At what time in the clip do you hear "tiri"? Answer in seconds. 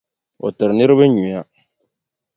0.55-0.73